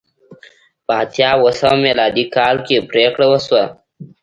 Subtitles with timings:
[0.85, 3.63] په اتیا اوه سوه میلادي کال کې پرېکړه وشوه